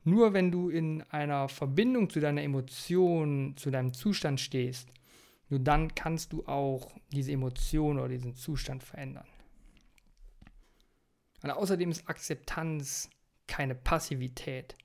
Nur 0.08 0.32
wenn 0.32 0.50
du 0.50 0.70
in 0.70 1.02
einer 1.10 1.50
Verbindung 1.50 2.08
zu 2.08 2.18
deiner 2.18 2.42
Emotion, 2.42 3.54
zu 3.58 3.70
deinem 3.70 3.92
Zustand 3.92 4.40
stehst, 4.40 4.88
nur 5.50 5.60
dann 5.60 5.94
kannst 5.94 6.32
du 6.32 6.46
auch 6.46 6.90
diese 7.12 7.32
Emotion 7.32 7.98
oder 7.98 8.08
diesen 8.08 8.34
Zustand 8.34 8.82
verändern. 8.82 9.26
Und 11.42 11.50
außerdem 11.50 11.90
ist 11.90 12.08
Akzeptanz 12.08 13.10
keine 13.46 13.74
Passivität. 13.74 14.76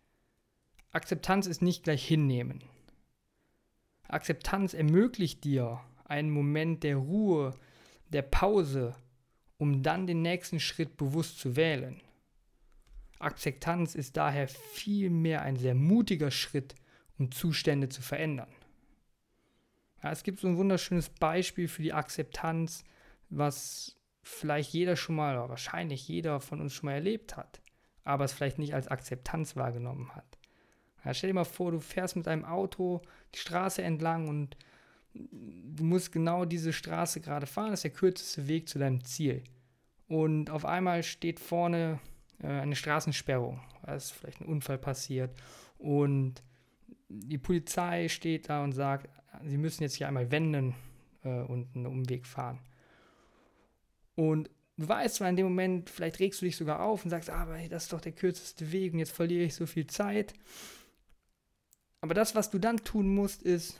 Akzeptanz 0.92 1.48
ist 1.48 1.62
nicht 1.62 1.84
gleich 1.84 2.06
hinnehmen. 2.06 2.62
Akzeptanz 4.10 4.74
ermöglicht 4.74 5.46
dir 5.46 5.80
einen 6.03 6.32
Moment 6.32 6.84
der 6.84 6.98
Ruhe, 6.98 7.56
der 8.10 8.24
Pause, 8.24 8.94
um 9.58 9.84
dann 9.84 10.06
den 10.06 10.22
nächsten 10.22 10.60
Schritt 10.60 10.98
bewusst 10.98 11.39
zu 11.39 11.56
wählen. 11.56 12.01
Akzeptanz 13.24 13.96
ist 13.96 14.18
daher 14.18 14.48
vielmehr 14.48 15.42
ein 15.42 15.56
sehr 15.56 15.75
mutiger 15.75 16.32
Schritt, 16.32 16.75
um 17.18 17.32
Zustände 17.32 17.89
zu 17.89 18.01
verändern. 18.01 18.50
Ja, 20.01 20.12
es 20.12 20.24
gibt 20.24 20.39
so 20.39 20.48
ein 20.48 20.58
wunderschönes 20.58 21.10
Beispiel 21.10 21.68
für 21.68 21.82
die 21.82 21.94
Akzeptanz, 21.94 22.84
was 23.30 23.98
vielleicht 24.22 24.74
jeder 24.74 24.96
schon 24.96 25.15
mal, 25.15 25.38
oder 25.38 25.50
wahrscheinlich 25.50 26.08
jeder 26.08 26.39
von 26.39 26.62
uns 26.62 26.74
schon 26.74 26.88
mal 26.88 26.94
erlebt 26.94 27.38
hat, 27.38 27.62
aber 28.03 28.25
es 28.25 28.34
vielleicht 28.34 28.60
nicht 28.60 28.74
als 28.74 28.88
Akzeptanz 28.88 29.56
wahrgenommen 29.56 30.15
hat. 30.15 30.38
Ja, 31.03 31.13
stell 31.13 31.30
dir 31.30 31.36
mal 31.36 31.44
vor, 31.44 31.72
du 31.72 31.80
fährst 31.80 32.15
mit 32.15 32.27
deinem 32.27 32.46
Auto 32.46 33.01
die 33.34 33.39
Straße 33.39 33.82
entlang 33.82 34.27
und 34.27 34.58
du 35.13 35.84
musst 35.84 36.12
genau 36.12 36.46
diese 36.46 36.74
Straße 36.74 37.22
gerade 37.22 37.46
fahren, 37.46 37.72
das 37.72 37.80
ist 37.80 37.84
der 37.84 37.92
kürzeste 37.92 38.48
Weg 38.48 38.70
zu 38.70 38.80
deinem 38.80 39.03
Ziel. 39.03 39.44
Und 40.08 40.50
auf 40.50 40.65
einmal 40.65 41.03
steht 41.03 41.39
vorne 41.39 42.00
äh, 42.42 42.48
eine 42.48 42.75
Straßensperrung, 42.75 43.62
da 43.84 43.96
ist 43.96 44.12
vielleicht 44.12 44.42
ein 44.42 44.48
Unfall 44.48 44.78
passiert 44.78 45.32
und 45.78 46.44
die 47.10 47.38
Polizei 47.38 48.08
steht 48.08 48.50
da 48.50 48.63
und 48.63 48.72
sagt, 48.72 49.10
sie 49.44 49.58
müssen 49.58 49.84
jetzt 49.84 49.96
hier 49.96 50.08
einmal 50.08 50.32
wenden 50.32 50.75
äh, 51.24 51.42
und 51.42 51.75
einen 51.75 51.86
Umweg 51.86 52.25
fahren. 52.25 52.60
Und 54.16 54.50
du 54.78 54.88
weißt 54.88 55.16
zwar 55.16 55.30
in 55.30 55.36
dem 55.36 55.46
Moment, 55.46 55.90
vielleicht 55.90 56.20
regst 56.20 56.42
du 56.42 56.46
dich 56.46 56.58
sogar 56.58 56.82
auf 56.82 57.04
und 57.04 57.10
sagst, 57.10 57.30
aber 57.30 57.58
das 57.70 57.84
ist 57.84 57.94
doch 57.94 58.02
der 58.02 58.12
kürzeste 58.12 58.72
Weg 58.72 58.94
und 58.94 59.00
jetzt 59.00 59.12
verliere 59.12 59.44
ich 59.44 59.56
so 59.56 59.66
viel 59.66 59.88
Zeit. 59.88 60.34
Aber 62.02 62.13
das, 62.13 62.36
was 62.36 62.50
du 62.50 62.60
dann 62.60 62.78
tun 62.78 63.13
musst, 63.13 63.44
ist 63.44 63.80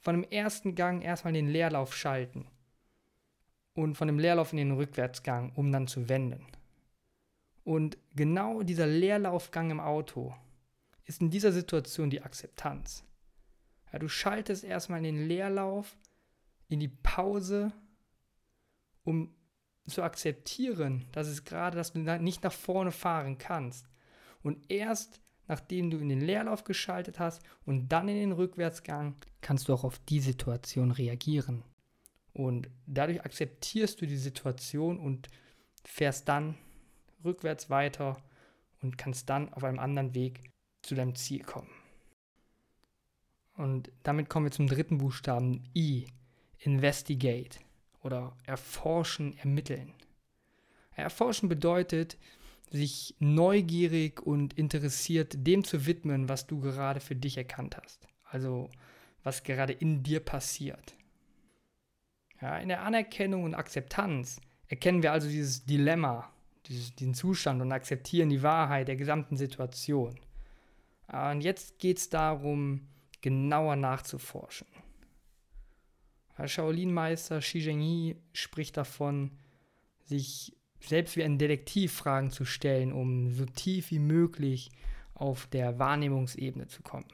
von 0.00 0.14
dem 0.20 0.30
ersten 0.30 0.74
Gang 0.74 1.02
erstmal 1.02 1.32
den 1.32 1.48
Leerlauf 1.48 1.94
schalten 1.94 2.46
und 3.74 3.96
von 3.96 4.08
dem 4.08 4.18
Leerlauf 4.18 4.52
in 4.52 4.58
den 4.58 4.72
Rückwärtsgang, 4.72 5.52
um 5.54 5.70
dann 5.70 5.86
zu 5.86 6.08
wenden. 6.08 6.46
Und 7.64 7.96
genau 8.14 8.62
dieser 8.62 8.86
Leerlaufgang 8.86 9.70
im 9.70 9.80
Auto 9.80 10.34
ist 11.04 11.20
in 11.20 11.30
dieser 11.30 11.52
Situation 11.52 12.10
die 12.10 12.22
Akzeptanz. 12.22 13.04
Ja, 13.92 13.98
du 13.98 14.08
schaltest 14.08 14.64
erstmal 14.64 14.98
in 14.98 15.04
den 15.04 15.28
Leerlauf, 15.28 15.96
in 16.68 16.80
die 16.80 16.88
Pause 16.88 17.72
um 19.04 19.34
zu 19.86 20.02
akzeptieren, 20.02 21.06
dass 21.12 21.26
es 21.26 21.44
gerade, 21.44 21.76
dass 21.76 21.92
du 21.92 21.98
nicht 21.98 22.44
nach 22.44 22.52
vorne 22.52 22.92
fahren 22.92 23.36
kannst. 23.36 23.88
Und 24.42 24.70
erst 24.70 25.20
nachdem 25.48 25.90
du 25.90 25.98
in 25.98 26.08
den 26.08 26.20
Leerlauf 26.20 26.64
geschaltet 26.64 27.18
hast 27.18 27.42
und 27.64 27.88
dann 27.88 28.08
in 28.08 28.16
den 28.16 28.32
Rückwärtsgang, 28.32 29.16
kannst 29.40 29.68
du 29.68 29.74
auch 29.74 29.84
auf 29.84 29.98
die 29.98 30.20
Situation 30.20 30.90
reagieren. 30.90 31.64
Und 32.32 32.70
dadurch 32.86 33.22
akzeptierst 33.24 34.00
du 34.00 34.06
die 34.06 34.16
Situation 34.16 34.98
und 34.98 35.28
fährst 35.84 36.28
dann 36.28 36.56
rückwärts 37.24 37.70
weiter 37.70 38.22
und 38.82 38.98
kannst 38.98 39.28
dann 39.30 39.52
auf 39.52 39.64
einem 39.64 39.78
anderen 39.78 40.14
Weg 40.14 40.40
zu 40.82 40.94
deinem 40.94 41.14
Ziel 41.14 41.42
kommen. 41.42 41.70
Und 43.54 43.92
damit 44.02 44.28
kommen 44.28 44.46
wir 44.46 44.52
zum 44.52 44.66
dritten 44.66 44.98
Buchstaben 44.98 45.62
I, 45.74 46.06
investigate 46.58 47.58
oder 48.02 48.36
erforschen, 48.44 49.36
ermitteln. 49.38 49.92
Erforschen 50.96 51.48
bedeutet, 51.48 52.18
sich 52.70 53.14
neugierig 53.18 54.22
und 54.22 54.54
interessiert 54.54 55.46
dem 55.46 55.62
zu 55.62 55.86
widmen, 55.86 56.28
was 56.28 56.46
du 56.46 56.60
gerade 56.60 57.00
für 57.00 57.14
dich 57.14 57.36
erkannt 57.36 57.76
hast. 57.76 58.08
Also 58.24 58.70
was 59.22 59.42
gerade 59.42 59.72
in 59.72 60.02
dir 60.02 60.20
passiert. 60.20 60.96
Ja, 62.40 62.58
in 62.58 62.68
der 62.68 62.82
Anerkennung 62.82 63.44
und 63.44 63.54
Akzeptanz 63.54 64.40
erkennen 64.68 65.02
wir 65.02 65.12
also 65.12 65.28
dieses 65.28 65.64
Dilemma, 65.64 66.31
diesen 66.68 67.14
Zustand 67.14 67.60
und 67.60 67.72
akzeptieren 67.72 68.30
die 68.30 68.42
Wahrheit 68.42 68.88
der 68.88 68.96
gesamten 68.96 69.36
Situation. 69.36 70.18
Und 71.08 71.42
jetzt 71.42 71.78
geht 71.78 71.98
es 71.98 72.08
darum, 72.08 72.88
genauer 73.20 73.76
nachzuforschen. 73.76 74.66
Der 76.38 76.48
Shaolin-Meister 76.48 77.40
Shi 77.40 77.62
Zhengyi 77.62 78.16
spricht 78.32 78.76
davon, 78.76 79.30
sich 80.04 80.56
selbst 80.80 81.16
wie 81.16 81.22
ein 81.22 81.38
Detektiv 81.38 81.92
Fragen 81.92 82.30
zu 82.30 82.44
stellen, 82.44 82.92
um 82.92 83.30
so 83.30 83.46
tief 83.46 83.90
wie 83.90 83.98
möglich 83.98 84.70
auf 85.14 85.46
der 85.46 85.78
Wahrnehmungsebene 85.78 86.66
zu 86.66 86.82
kommen. 86.82 87.06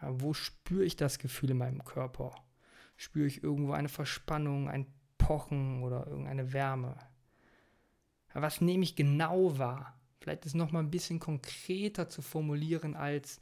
Ja, 0.00 0.20
wo 0.20 0.32
spüre 0.32 0.84
ich 0.84 0.96
das 0.96 1.18
Gefühl 1.18 1.50
in 1.50 1.58
meinem 1.58 1.84
Körper? 1.84 2.34
Spüre 2.96 3.26
ich 3.26 3.42
irgendwo 3.42 3.72
eine 3.72 3.88
Verspannung, 3.88 4.68
ein 4.68 4.86
Pochen 5.18 5.82
oder 5.82 6.06
irgendeine 6.06 6.52
Wärme? 6.52 6.96
Was 8.34 8.60
nehme 8.60 8.84
ich 8.84 8.96
genau 8.96 9.58
wahr? 9.58 9.94
Vielleicht 10.20 10.46
ist 10.46 10.54
noch 10.54 10.72
mal 10.72 10.80
ein 10.80 10.90
bisschen 10.90 11.20
konkreter 11.20 12.08
zu 12.08 12.22
formulieren 12.22 12.94
als 12.94 13.38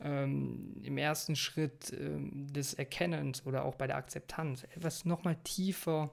ähm, 0.00 0.80
im 0.82 0.98
ersten 0.98 1.36
Schritt 1.36 1.92
ähm, 1.98 2.52
des 2.52 2.74
Erkennens 2.74 3.46
oder 3.46 3.64
auch 3.64 3.74
bei 3.74 3.86
der 3.86 3.96
Akzeptanz. 3.96 4.64
Etwas 4.74 5.04
noch 5.04 5.24
mal 5.24 5.36
tiefer 5.44 6.12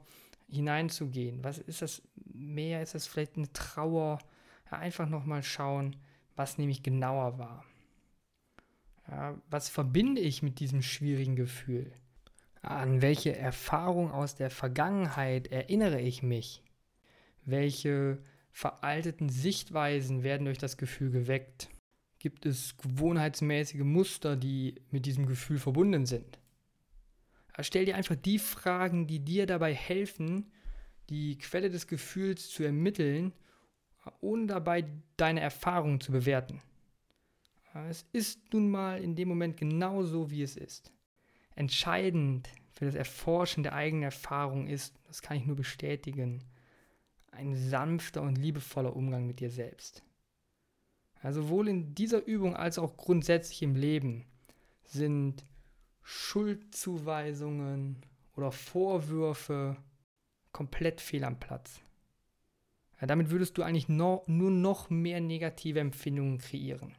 hineinzugehen. 0.50 1.43
Was 1.43 1.57
ist 1.57 1.81
das 1.81 2.01
mehr? 2.34 2.81
Ist 2.81 2.95
das 2.95 3.07
vielleicht 3.07 3.38
eine 3.38 3.51
Trauer? 3.53 4.19
Ja, 4.72 4.79
einfach 4.79 5.07
noch 5.07 5.25
mal 5.25 5.43
schauen, 5.43 5.95
was 6.36 6.57
nehme 6.57 6.72
ich 6.72 6.84
genauer 6.84 7.38
wahr. 7.38 7.65
Ja, 9.07 9.39
was 9.50 9.69
verbinde 9.69 10.22
ich 10.22 10.41
mit 10.41 10.60
diesem 10.60 10.81
schwierigen 10.81 11.36
Gefühl? 11.36 11.91
An 12.62 13.03
welche 13.03 13.36
Erfahrung 13.38 14.12
aus 14.12 14.36
der 14.36 14.50
Vergangenheit 14.50 15.48
erinnere 15.48 16.01
ich 16.01 16.24
mich? 16.24 16.63
Welche 17.45 18.19
veralteten 18.51 19.29
Sichtweisen 19.29 20.23
werden 20.23 20.45
durch 20.45 20.57
das 20.57 20.77
Gefühl 20.77 21.11
geweckt? 21.11 21.69
Gibt 22.19 22.45
es 22.45 22.75
gewohnheitsmäßige 22.77 23.83
Muster, 23.83 24.35
die 24.35 24.81
mit 24.89 25.05
diesem 25.05 25.27
Gefühl 25.27 25.59
verbunden 25.59 26.05
sind? 26.05 26.39
Stell 27.59 27.85
dir 27.85 27.95
einfach 27.95 28.15
die 28.15 28.39
Fragen, 28.39 29.07
die 29.07 29.19
dir 29.19 29.45
dabei 29.45 29.73
helfen, 29.73 30.51
die 31.09 31.37
Quelle 31.37 31.69
des 31.69 31.87
Gefühls 31.87 32.49
zu 32.49 32.63
ermitteln, 32.63 33.31
ohne 34.21 34.47
dabei 34.47 34.85
deine 35.17 35.41
Erfahrungen 35.41 36.01
zu 36.01 36.11
bewerten. 36.11 36.61
Es 37.89 38.05
ist 38.11 38.53
nun 38.53 38.69
mal 38.69 39.01
in 39.01 39.15
dem 39.15 39.27
Moment 39.27 39.57
genau 39.57 40.03
so, 40.03 40.31
wie 40.31 40.41
es 40.41 40.55
ist. 40.55 40.91
Entscheidend 41.55 42.49
für 42.73 42.85
das 42.85 42.95
Erforschen 42.95 43.63
der 43.63 43.73
eigenen 43.73 44.03
Erfahrung 44.03 44.67
ist, 44.67 44.95
das 45.07 45.21
kann 45.21 45.37
ich 45.37 45.45
nur 45.45 45.55
bestätigen, 45.55 46.43
ein 47.36 47.56
sanfter 47.56 48.22
und 48.22 48.38
liebevoller 48.38 48.96
Umgang 48.96 49.27
mit 49.27 49.39
dir 49.39 49.50
selbst. 49.50 50.04
Also 51.22 51.42
sowohl 51.42 51.68
in 51.68 51.96
dieser 51.96 52.26
Übung 52.26 52.56
als 52.56 52.78
auch 52.78 52.98
grundsätzlich 52.98 53.62
im 53.63 53.76
Leben 53.76 54.26
sind 54.84 55.43
Schuldzuweisungen 56.04 57.98
oder 58.36 58.52
Vorwürfe 58.52 59.78
komplett 60.52 61.02
fehl 61.02 61.24
am 61.24 61.39
Platz. 61.39 61.82
Ja, 63.02 63.08
damit 63.08 63.30
würdest 63.30 63.58
du 63.58 63.63
eigentlich 63.63 63.89
no, 63.89 64.24
nur 64.28 64.52
noch 64.52 64.89
mehr 64.89 65.19
negative 65.19 65.80
Empfindungen 65.80 66.38
kreieren. 66.38 66.95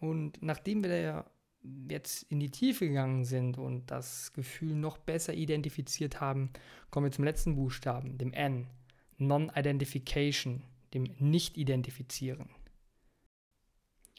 Und 0.00 0.42
nachdem 0.42 0.82
wir 0.82 0.98
ja 0.98 1.30
jetzt 1.88 2.22
in 2.24 2.40
die 2.40 2.50
Tiefe 2.50 2.88
gegangen 2.88 3.24
sind 3.24 3.58
und 3.58 3.90
das 3.90 4.32
Gefühl 4.32 4.74
noch 4.74 4.98
besser 4.98 5.34
identifiziert 5.34 6.20
haben, 6.20 6.50
kommen 6.90 7.06
wir 7.06 7.12
zum 7.12 7.24
letzten 7.24 7.56
Buchstaben, 7.56 8.18
dem 8.18 8.32
N, 8.32 8.66
Non-Identification, 9.18 10.62
dem 10.94 11.04
Nicht-Identifizieren. 11.18 12.48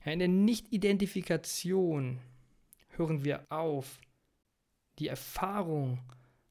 In 0.06 0.20
der 0.20 0.28
Nicht-Identifikation 0.28 2.20
hören 2.90 3.24
wir 3.24 3.46
auf, 3.50 4.00
die 5.00 5.08
Erfahrung 5.08 6.00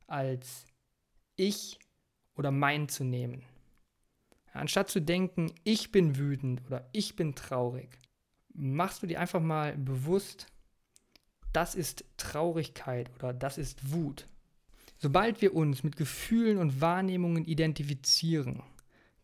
als 0.07 0.67
ich 1.37 1.79
oder 2.37 2.51
mein 2.51 2.89
zu 2.89 3.05
nehmen. 3.05 3.45
Anstatt 4.53 4.91
zu 4.91 5.01
denken, 5.01 5.53
ich 5.63 5.93
bin 5.93 6.17
wütend 6.17 6.63
oder 6.67 6.89
ich 6.93 7.15
bin 7.15 7.35
traurig, 7.35 7.99
machst 8.53 9.03
du 9.03 9.07
dir 9.07 9.21
einfach 9.21 9.41
mal 9.41 9.77
bewusst, 9.77 10.47
das 11.53 11.75
ist 11.75 12.05
Traurigkeit 12.17 13.11
oder 13.17 13.33
das 13.33 13.59
ist 13.59 13.93
Wut. 13.93 14.27
Sobald 14.99 15.41
wir 15.41 15.55
uns 15.55 15.83
mit 15.83 15.97
Gefühlen 15.97 16.59
und 16.59 16.81
Wahrnehmungen 16.81 17.45
identifizieren, 17.45 18.63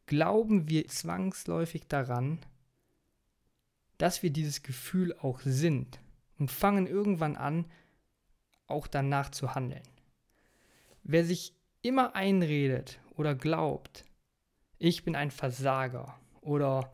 glauben 0.07 0.69
wir 0.69 0.89
zwangsläufig 0.89 1.87
daran, 1.87 2.39
dass 3.99 4.23
wir 4.23 4.31
dieses 4.31 4.63
Gefühl 4.63 5.15
auch 5.19 5.41
sind 5.41 6.01
und 6.39 6.51
fangen 6.51 6.87
irgendwann 6.87 7.37
an, 7.37 7.67
auch 8.67 8.87
danach 8.87 9.31
zu 9.31 9.55
handeln. 9.55 9.83
Wer 11.03 11.25
sich 11.25 11.55
immer 11.83 12.15
einredet 12.17 12.99
oder 13.15 13.35
glaubt, 13.35 14.05
ich 14.79 15.05
bin 15.05 15.15
ein 15.15 15.31
Versager 15.31 16.19
oder 16.41 16.93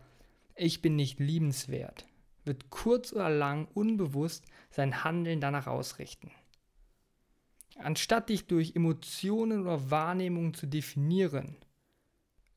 ich 0.54 0.82
bin 0.82 0.96
nicht 0.96 1.18
liebenswert, 1.18 2.06
wird 2.44 2.70
kurz 2.70 3.12
oder 3.12 3.30
lang 3.30 3.68
unbewusst 3.74 4.44
sein 4.72 5.04
Handeln 5.04 5.40
danach 5.40 5.66
ausrichten. 5.66 6.30
Anstatt 7.76 8.28
dich 8.28 8.46
durch 8.46 8.74
Emotionen 8.74 9.62
oder 9.62 9.90
Wahrnehmungen 9.90 10.54
zu 10.54 10.66
definieren, 10.66 11.56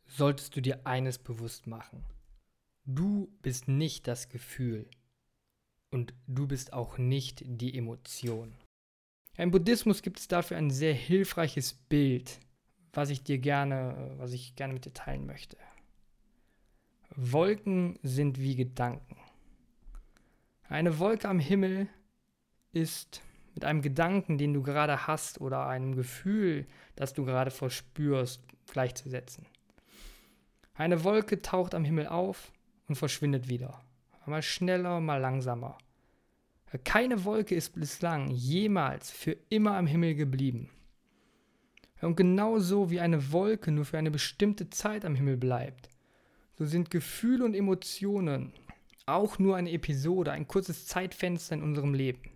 solltest 0.07 0.55
du 0.55 0.61
dir 0.61 0.85
eines 0.85 1.17
bewusst 1.17 1.67
machen. 1.67 2.03
Du 2.85 3.29
bist 3.41 3.67
nicht 3.67 4.07
das 4.07 4.29
Gefühl 4.29 4.87
und 5.91 6.13
du 6.27 6.47
bist 6.47 6.73
auch 6.73 6.97
nicht 6.97 7.43
die 7.45 7.77
Emotion. 7.77 8.53
Im 9.37 9.51
Buddhismus 9.51 10.01
gibt 10.01 10.19
es 10.19 10.27
dafür 10.27 10.57
ein 10.57 10.69
sehr 10.69 10.93
hilfreiches 10.93 11.73
Bild, 11.73 12.39
was 12.93 13.09
ich 13.09 13.23
dir 13.23 13.39
gerne, 13.39 14.13
was 14.17 14.31
ich 14.31 14.55
gerne 14.55 14.73
mit 14.73 14.85
dir 14.85 14.93
teilen 14.93 15.25
möchte. 15.25 15.57
Wolken 17.15 17.97
sind 18.03 18.39
wie 18.39 18.55
Gedanken. 18.55 19.17
Eine 20.67 20.99
Wolke 20.99 21.27
am 21.27 21.39
Himmel 21.39 21.87
ist 22.75 23.21
mit 23.53 23.65
einem 23.65 23.81
Gedanken, 23.81 24.37
den 24.37 24.53
du 24.53 24.61
gerade 24.61 25.07
hast 25.07 25.39
oder 25.41 25.67
einem 25.67 25.95
Gefühl, 25.95 26.67
das 26.95 27.13
du 27.13 27.25
gerade 27.25 27.51
verspürst, 27.51 28.41
gleichzusetzen. 28.71 29.45
Eine 30.75 31.03
Wolke 31.03 31.41
taucht 31.41 31.73
am 31.73 31.85
Himmel 31.85 32.07
auf 32.07 32.51
und 32.87 32.95
verschwindet 32.95 33.47
wieder. 33.47 33.81
Mal 34.25 34.41
schneller, 34.41 34.99
mal 34.99 35.21
langsamer. 35.21 35.77
Keine 36.83 37.23
Wolke 37.23 37.55
ist 37.55 37.79
bislang 37.79 38.29
jemals 38.29 39.11
für 39.11 39.37
immer 39.49 39.77
am 39.77 39.87
Himmel 39.87 40.15
geblieben. 40.15 40.69
Und 42.01 42.17
genauso 42.17 42.91
wie 42.91 42.99
eine 42.99 43.31
Wolke 43.31 43.71
nur 43.71 43.85
für 43.85 43.97
eine 43.97 44.11
bestimmte 44.11 44.69
Zeit 44.69 45.05
am 45.05 45.15
Himmel 45.15 45.37
bleibt, 45.37 45.89
so 46.57 46.65
sind 46.65 46.91
Gefühle 46.91 47.45
und 47.45 47.53
Emotionen 47.53 48.51
auch 49.05 49.39
nur 49.39 49.55
eine 49.55 49.71
Episode, 49.71 50.31
ein 50.31 50.47
kurzes 50.47 50.87
Zeitfenster 50.87 51.55
in 51.55 51.63
unserem 51.63 51.93
Leben. 51.93 52.34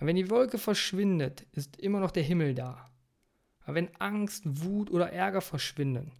Aber 0.00 0.06
wenn 0.06 0.16
die 0.16 0.30
Wolke 0.30 0.56
verschwindet, 0.56 1.46
ist 1.52 1.76
immer 1.76 2.00
noch 2.00 2.10
der 2.10 2.22
Himmel 2.22 2.54
da. 2.54 2.90
Aber 3.64 3.74
wenn 3.74 3.94
Angst, 3.96 4.44
Wut 4.46 4.90
oder 4.90 5.12
Ärger 5.12 5.42
verschwinden, 5.42 6.12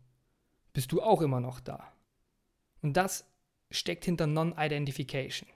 bist 0.75 0.93
du 0.93 1.01
auch 1.01 1.23
immer 1.23 1.41
noch 1.41 1.61
da. 1.61 1.91
Und 2.83 2.99
das 2.99 3.25
steckt 3.71 4.05
hinter 4.05 4.27
Non-Identification. 4.27 5.49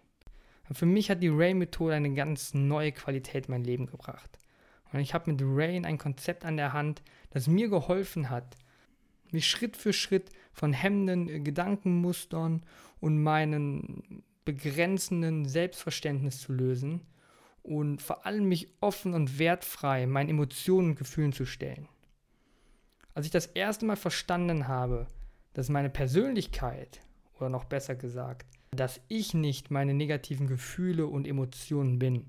Für 0.73 0.87
mich 0.87 1.11
hat 1.11 1.23
die 1.23 1.29
Rain-Methode 1.29 1.95
eine 1.95 2.15
ganz 2.15 2.55
neue 2.55 2.93
Qualität 2.93 3.47
in 3.47 3.51
mein 3.51 3.65
Leben 3.65 3.87
gebracht. 3.87 4.39
Und 4.91 5.01
ich 5.01 5.13
habe 5.13 5.31
mit 5.31 5.43
Rain 5.45 5.85
ein 5.85 5.99
Konzept 5.99 6.47
an 6.47 6.57
der 6.57 6.73
Hand, 6.73 7.03
das 7.29 7.47
mir 7.47 7.69
geholfen 7.69 8.31
hat, 8.31 8.57
mich 9.33 9.47
Schritt 9.47 9.77
für 9.77 9.93
Schritt 9.93 10.31
von 10.55 10.73
hemmenden 10.73 11.45
Gedankenmustern 11.45 12.65
und 13.01 13.23
meinen 13.23 14.25
begrenzenden 14.47 15.45
Selbstverständnis 15.45 16.41
zu 16.41 16.55
lösen 16.55 17.03
und 17.65 18.03
vor 18.03 18.27
allem 18.27 18.47
mich 18.47 18.69
offen 18.81 19.15
und 19.15 19.39
wertfrei 19.39 20.07
meinen 20.07 20.29
Emotionen 20.29 20.91
und 20.91 20.97
Gefühlen 20.97 21.33
zu 21.33 21.47
stellen. 21.47 21.89
Als 23.15 23.27
ich 23.27 23.33
das 23.33 23.47
erste 23.47 23.87
Mal 23.87 23.97
verstanden 23.97 24.69
habe, 24.69 25.07
dass 25.55 25.71
meine 25.71 25.91
Persönlichkeit, 25.91 27.01
oder 27.39 27.49
noch 27.49 27.65
besser 27.65 27.95
gesagt, 27.95 28.47
dass 28.71 29.01
ich 29.09 29.35
nicht 29.35 29.71
meine 29.71 29.95
negativen 29.95 30.47
Gefühle 30.47 31.07
und 31.07 31.27
Emotionen 31.27 31.99
bin, 31.99 32.27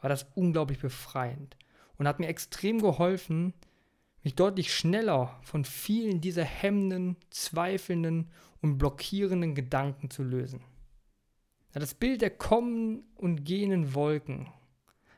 war 0.00 0.08
das 0.08 0.26
unglaublich 0.34 0.78
befreiend 0.78 1.56
und 1.96 2.06
hat 2.06 2.20
mir 2.20 2.28
extrem 2.28 2.80
geholfen, 2.80 3.54
mich 4.22 4.36
deutlich 4.36 4.72
schneller 4.72 5.38
von 5.42 5.64
vielen 5.64 6.20
dieser 6.20 6.44
hemmenden, 6.44 7.16
zweifelnden 7.30 8.30
und 8.62 8.78
blockierenden 8.78 9.54
Gedanken 9.54 10.10
zu 10.10 10.22
lösen. 10.22 10.62
Das 11.72 11.94
Bild 11.94 12.22
der 12.22 12.30
kommenden 12.30 13.04
und 13.16 13.44
gehenden 13.44 13.94
Wolken 13.94 14.48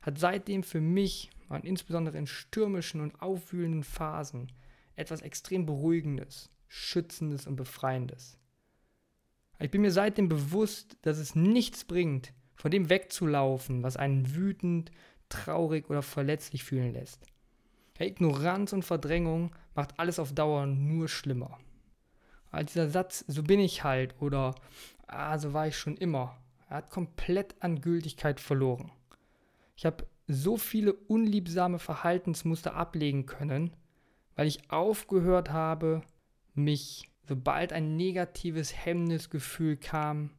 hat 0.02 0.18
seitdem 0.18 0.62
für 0.62 0.80
mich, 0.80 1.30
und 1.48 1.64
insbesondere 1.64 2.16
in 2.16 2.26
stürmischen 2.26 3.00
und 3.00 3.20
aufwühlenden 3.20 3.82
Phasen, 3.82 4.52
etwas 4.94 5.20
extrem 5.20 5.66
Beruhigendes, 5.66 6.50
Schützendes 6.68 7.46
und 7.46 7.56
Befreiendes. 7.56 8.38
Ich 9.58 9.70
bin 9.70 9.82
mir 9.82 9.90
seitdem 9.90 10.28
bewusst, 10.28 10.96
dass 11.02 11.18
es 11.18 11.34
nichts 11.34 11.84
bringt, 11.84 12.32
von 12.54 12.70
dem 12.70 12.88
wegzulaufen, 12.88 13.82
was 13.82 13.96
einen 13.96 14.34
wütend, 14.34 14.90
traurig 15.28 15.90
oder 15.90 16.02
verletzlich 16.02 16.64
fühlen 16.64 16.92
lässt. 16.92 17.26
Ignoranz 17.98 18.72
und 18.72 18.84
Verdrängung 18.84 19.54
macht 19.74 19.98
alles 19.98 20.18
auf 20.18 20.32
Dauer 20.32 20.66
nur 20.66 21.08
schlimmer. 21.08 21.58
Aber 22.50 22.64
dieser 22.64 22.88
Satz, 22.88 23.24
so 23.28 23.42
bin 23.42 23.60
ich 23.60 23.84
halt 23.84 24.14
oder 24.20 24.54
ah, 25.06 25.38
so 25.38 25.52
war 25.52 25.68
ich 25.68 25.76
schon 25.76 25.96
immer, 25.96 26.38
er 26.68 26.78
hat 26.78 26.90
komplett 26.90 27.54
an 27.60 27.80
Gültigkeit 27.80 28.40
verloren. 28.40 28.90
Ich 29.80 29.86
habe 29.86 30.06
so 30.26 30.58
viele 30.58 30.92
unliebsame 30.92 31.78
Verhaltensmuster 31.78 32.74
ablegen 32.74 33.24
können, 33.24 33.74
weil 34.36 34.46
ich 34.46 34.70
aufgehört 34.70 35.52
habe, 35.52 36.02
mich, 36.52 37.10
sobald 37.26 37.72
ein 37.72 37.96
negatives, 37.96 38.84
hemmendes 38.84 39.30
Gefühl 39.30 39.78
kam, 39.78 40.38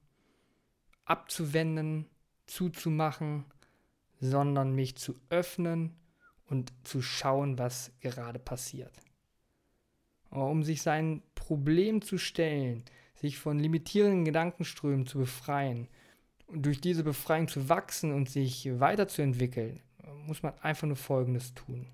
abzuwenden, 1.06 2.06
zuzumachen, 2.45 3.45
sondern 4.19 4.75
mich 4.75 4.97
zu 4.97 5.19
öffnen 5.32 5.95
und 6.45 6.71
zu 6.84 7.01
schauen, 7.01 7.58
was 7.58 7.91
gerade 7.99 8.38
passiert. 8.38 8.93
Um 10.30 10.62
sich 10.63 10.84
sein 10.84 11.23
Problem 11.34 12.04
zu 12.04 12.19
stellen, 12.19 12.84
sich 13.15 13.39
von 13.39 13.58
limitierenden 13.58 14.23
Gedankenströmen 14.23 15.08
zu 15.08 15.17
befreien 15.17 15.88
durch 16.53 16.81
diese 16.81 17.03
Befreiung 17.03 17.47
zu 17.47 17.69
wachsen 17.69 18.13
und 18.13 18.29
sich 18.29 18.69
weiterzuentwickeln, 18.79 19.79
muss 20.25 20.43
man 20.43 20.53
einfach 20.59 20.87
nur 20.87 20.97
Folgendes 20.97 21.53
tun. 21.53 21.87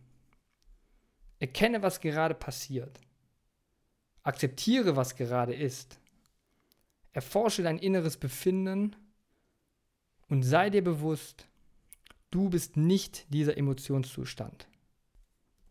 Erkenne, 1.39 1.81
was 1.81 2.01
gerade 2.01 2.33
passiert. 2.33 2.99
Akzeptiere, 4.23 4.95
was 4.95 5.15
gerade 5.15 5.53
ist. 5.53 5.99
Erforsche 7.13 7.63
dein 7.63 7.77
inneres 7.77 8.17
Befinden 8.17 8.95
und 10.27 10.43
sei 10.43 10.69
dir 10.69 10.83
bewusst, 10.83 11.47
du 12.31 12.49
bist 12.49 12.75
nicht 12.75 13.31
dieser 13.33 13.57
Emotionszustand. 13.57 14.67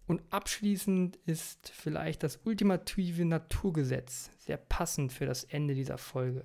Und 0.06 0.22
abschließend 0.30 1.16
ist 1.26 1.70
vielleicht 1.74 2.22
das 2.22 2.38
ultimative 2.44 3.24
Naturgesetz 3.24 4.30
sehr 4.38 4.56
passend 4.56 5.12
für 5.12 5.26
das 5.26 5.44
Ende 5.44 5.74
dieser 5.74 5.98
Folge. 5.98 6.44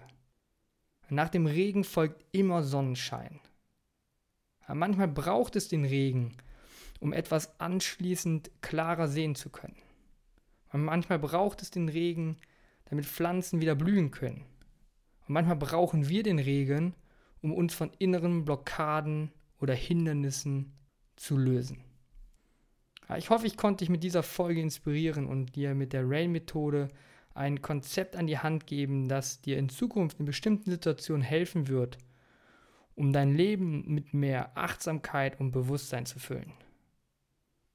Nach 1.12 1.28
dem 1.28 1.46
Regen 1.46 1.84
folgt 1.84 2.24
immer 2.32 2.64
Sonnenschein. 2.64 3.42
Aber 4.62 4.76
manchmal 4.76 5.10
braucht 5.10 5.58
es 5.58 5.68
den 5.68 5.84
Regen, 5.84 6.38
um 7.02 7.12
etwas 7.12 7.60
anschließend 7.60 8.50
klarer 8.62 9.10
sehen 9.10 9.36
zu 9.36 9.50
können. 9.50 9.76
Und 10.72 10.86
manchmal 10.86 11.20
braucht 11.20 11.62
es 11.62 11.70
den 11.70 11.90
Regen, 11.90 12.38
damit 12.86 13.06
Pflanzen 13.06 13.60
wieder 13.60 13.76
blühen 13.76 14.12
können. 14.12 14.46
Und 15.28 15.34
manchmal 15.34 15.58
brauchen 15.58 16.08
wir 16.08 16.24
den 16.24 16.40
Regen, 16.40 16.96
um 17.42 17.52
uns 17.52 17.74
von 17.74 17.92
inneren 18.00 18.46
Blockaden 18.46 19.34
oder 19.60 19.74
Hindernissen 19.74 20.72
zu 21.18 21.36
lösen. 21.36 21.84
Ich 23.18 23.30
hoffe, 23.30 23.48
ich 23.48 23.58
konnte 23.58 23.80
dich 23.80 23.90
mit 23.90 24.06
dieser 24.06 24.24
Folge 24.24 24.62
inspirieren 24.62 25.28
und 25.28 25.58
dir 25.58 25.76
mit 25.76 25.92
der 25.92 26.10
Rain-Methode 26.10 26.88
ein 27.34 27.62
Konzept 27.62 28.16
an 28.16 28.28
die 28.28 28.40
Hand 28.40 28.68
geben, 28.68 29.08
das 29.08 29.42
dir 29.42 29.58
in 29.58 29.70
Zukunft 29.70 30.20
in 30.20 30.26
bestimmten 30.26 30.70
Situationen 30.70 31.22
helfen 31.22 31.68
wird, 31.68 31.98
um 32.96 33.14
dein 33.14 33.36
Leben 33.36 33.86
mit 33.88 34.14
mehr 34.14 34.58
Achtsamkeit 34.58 35.40
und 35.40 35.52
Bewusstsein 35.52 36.06
zu 36.06 36.20
füllen. 36.20 36.54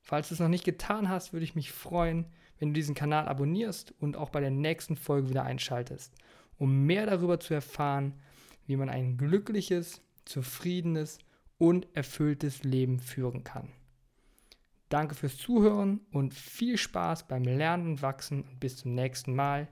Falls 0.03 0.29
du 0.29 0.35
es 0.35 0.40
noch 0.40 0.49
nicht 0.49 0.64
getan 0.64 1.09
hast, 1.09 1.33
würde 1.33 1.45
ich 1.45 1.57
mich 1.57 1.73
freuen, 1.73 2.27
wenn 2.59 2.69
du 2.69 2.75
diesen 2.75 2.95
Kanal 2.95 3.29
abonnierst 3.29 3.92
und 3.99 4.16
auch 4.16 4.31
bei 4.31 4.40
der 4.40 4.51
nächsten 4.51 4.97
Folge 4.97 5.31
wieder 5.31 5.45
einschaltest, 5.45 6.14
um 6.59 6.87
mehr 6.87 7.07
darüber 7.07 7.40
zu 7.40 7.55
erfahren, 7.55 8.14
wie 8.66 8.77
man 8.77 8.88
ein 8.88 9.16
glückliches, 9.16 10.01
zufriedenes 10.25 11.19
und 11.59 11.88
erfülltes 11.95 12.62
Leben 12.62 12.99
führen 13.01 13.45
kann. 13.45 13.73
Danke 14.88 15.14
fürs 15.14 15.37
Zuhören 15.37 16.01
und 16.12 16.33
viel 16.35 16.77
Spaß 16.77 17.27
beim 17.27 17.42
Lernen 17.42 17.88
und 17.88 18.03
Wachsen 18.03 18.42
und 18.42 18.61
bis 18.61 18.77
zum 18.77 18.94
nächsten 18.94 19.35
Mal. 19.35 19.68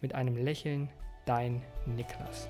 Mit 0.00 0.14
einem 0.14 0.36
Lächeln, 0.36 0.90
dein 1.26 1.62
Niklas. 1.86 2.48